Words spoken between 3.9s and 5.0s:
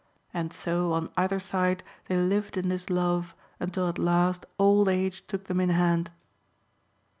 last old